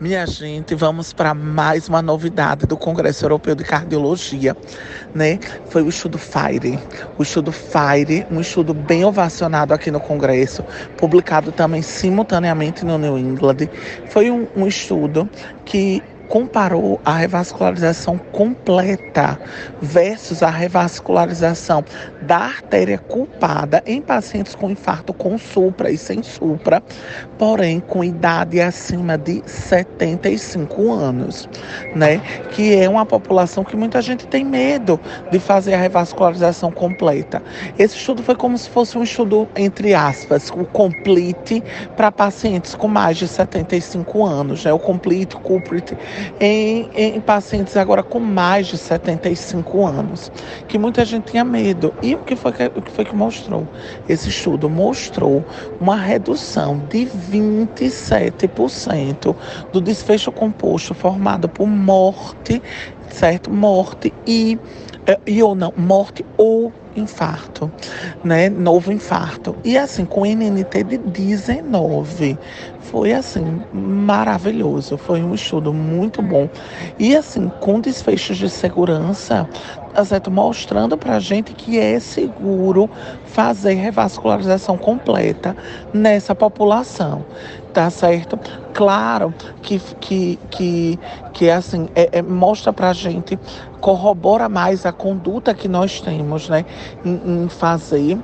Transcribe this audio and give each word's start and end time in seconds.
Minha 0.00 0.24
gente, 0.28 0.76
vamos 0.76 1.12
para 1.12 1.34
mais 1.34 1.88
uma 1.88 2.00
novidade 2.00 2.68
do 2.68 2.76
Congresso 2.76 3.24
Europeu 3.24 3.56
de 3.56 3.64
Cardiologia, 3.64 4.56
né? 5.12 5.40
Foi 5.70 5.82
o 5.82 5.88
estudo 5.88 6.16
FIRE. 6.16 6.78
O 7.18 7.24
estudo 7.24 7.50
FIRE, 7.50 8.24
um 8.30 8.40
estudo 8.40 8.72
bem 8.72 9.04
ovacionado 9.04 9.74
aqui 9.74 9.90
no 9.90 9.98
Congresso, 9.98 10.62
publicado 10.96 11.50
também 11.50 11.82
simultaneamente 11.82 12.84
no 12.84 12.96
New 12.96 13.18
England. 13.18 13.68
Foi 14.08 14.30
um, 14.30 14.46
um 14.54 14.68
estudo 14.68 15.28
que 15.64 16.00
comparou 16.28 17.00
a 17.04 17.16
revascularização 17.16 18.18
completa 18.18 19.38
versus 19.80 20.42
a 20.42 20.50
revascularização 20.50 21.84
da 22.22 22.36
artéria 22.36 22.98
culpada 22.98 23.82
em 23.86 24.00
pacientes 24.00 24.54
com 24.54 24.70
infarto 24.70 25.12
com 25.12 25.38
supra 25.38 25.90
e 25.90 25.96
sem 25.96 26.22
supra, 26.22 26.82
porém 27.38 27.80
com 27.80 28.04
idade 28.04 28.60
acima 28.60 29.16
de 29.16 29.42
75 29.46 30.92
anos, 30.92 31.48
né? 31.94 32.20
Que 32.50 32.76
é 32.76 32.88
uma 32.88 33.06
população 33.06 33.64
que 33.64 33.76
muita 33.76 34.02
gente 34.02 34.26
tem 34.26 34.44
medo 34.44 35.00
de 35.30 35.38
fazer 35.38 35.74
a 35.74 35.78
revascularização 35.78 36.70
completa. 36.70 37.42
Esse 37.78 37.96
estudo 37.96 38.22
foi 38.22 38.34
como 38.34 38.56
se 38.58 38.68
fosse 38.68 38.98
um 38.98 39.02
estudo 39.02 39.48
entre 39.56 39.94
aspas, 39.94 40.50
o 40.50 40.64
complete 40.64 41.62
para 41.96 42.12
pacientes 42.12 42.74
com 42.74 42.88
mais 42.88 43.16
de 43.16 43.26
75 43.26 44.24
anos, 44.24 44.64
né? 44.64 44.72
O 44.72 44.78
complete, 44.78 45.36
complete 45.36 45.96
em, 46.40 46.88
em 46.94 47.20
pacientes 47.20 47.76
agora 47.76 48.02
com 48.02 48.20
mais 48.20 48.66
de 48.66 48.78
75 48.78 49.86
anos, 49.86 50.32
que 50.66 50.78
muita 50.78 51.04
gente 51.04 51.30
tinha 51.30 51.44
medo. 51.44 51.92
E 52.02 52.14
o 52.14 52.18
que 52.18 52.34
foi 52.36 52.52
que, 52.52 52.66
o 52.66 52.82
que, 52.82 52.90
foi 52.90 53.04
que 53.04 53.14
mostrou? 53.14 53.68
Esse 54.08 54.28
estudo 54.28 54.70
mostrou 54.70 55.44
uma 55.80 55.96
redução 55.96 56.78
de 56.88 57.08
27% 57.30 59.34
do 59.72 59.80
desfecho 59.80 60.30
composto 60.32 60.94
formado 60.94 61.48
por 61.48 61.66
morte, 61.66 62.62
certo? 63.10 63.50
Morte 63.50 64.12
e, 64.26 64.58
e 65.26 65.42
ou 65.42 65.54
não, 65.54 65.72
morte 65.76 66.24
ou 66.36 66.72
infarto, 66.96 67.70
né? 68.24 68.48
Novo 68.48 68.92
infarto. 68.92 69.54
E 69.64 69.78
assim, 69.78 70.04
com 70.04 70.26
NNT 70.26 70.84
de 70.84 70.98
19. 70.98 72.38
Foi 72.80 73.12
assim, 73.12 73.62
maravilhoso. 73.72 74.96
Foi 74.96 75.22
um 75.22 75.34
estudo 75.34 75.72
muito 75.72 76.22
bom. 76.22 76.48
E 76.98 77.14
assim, 77.16 77.50
com 77.60 77.80
desfechos 77.80 78.36
de 78.36 78.48
segurança, 78.48 79.48
certo? 80.04 80.30
mostrando 80.30 80.96
pra 80.96 81.18
gente 81.18 81.54
que 81.54 81.78
é 81.78 81.98
seguro 82.00 82.88
fazer 83.26 83.74
revascularização 83.74 84.76
completa 84.76 85.56
nessa 85.92 86.34
população. 86.34 87.24
Tá 87.72 87.90
certo? 87.90 88.38
Claro 88.72 89.32
que, 89.62 89.78
que, 90.00 90.38
que, 90.50 90.98
que 91.32 91.50
assim, 91.50 91.88
é, 91.94 92.18
é, 92.18 92.22
mostra 92.22 92.72
pra 92.72 92.92
gente, 92.92 93.38
corrobora 93.80 94.48
mais 94.48 94.84
a 94.86 94.92
conduta 94.92 95.54
que 95.54 95.68
nós 95.68 96.00
temos, 96.00 96.48
né? 96.48 96.64
em, 97.04 97.44
em 97.44 97.48
fazer 97.48 98.18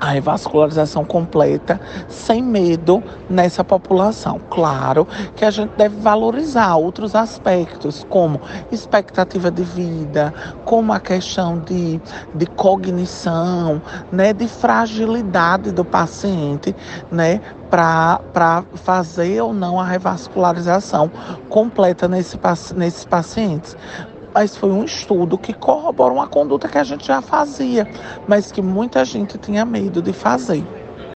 a 0.00 0.10
revascularização 0.10 1.04
completa 1.04 1.80
sem 2.08 2.42
medo 2.42 3.02
nessa 3.28 3.64
população. 3.64 4.40
Claro 4.50 5.06
que 5.34 5.44
a 5.44 5.50
gente 5.50 5.72
deve 5.76 5.96
valorizar 5.96 6.76
outros 6.76 7.14
aspectos, 7.14 8.06
como 8.08 8.40
expectativa 8.70 9.50
de 9.50 9.62
vida, 9.62 10.32
como 10.64 10.92
a 10.92 11.00
questão 11.00 11.58
de, 11.58 12.00
de 12.34 12.46
cognição, 12.46 13.82
né, 14.12 14.32
de 14.32 14.46
fragilidade 14.46 15.72
do 15.72 15.84
paciente, 15.84 16.74
né, 17.10 17.40
para 17.70 18.64
fazer 18.76 19.42
ou 19.42 19.52
não 19.52 19.78
a 19.78 19.84
revascularização 19.84 21.10
completa 21.48 22.08
nesse, 22.08 22.38
nesses 22.74 23.04
pacientes 23.04 23.76
mas 24.34 24.56
foi 24.56 24.70
um 24.70 24.84
estudo 24.84 25.38
que 25.38 25.52
corrobora 25.52 26.12
uma 26.12 26.26
conduta 26.28 26.68
que 26.68 26.78
a 26.78 26.84
gente 26.84 27.06
já 27.06 27.20
fazia, 27.20 27.86
mas 28.26 28.52
que 28.52 28.62
muita 28.62 29.04
gente 29.04 29.38
tinha 29.38 29.64
medo 29.64 30.00
de 30.00 30.12
fazer. 30.12 30.64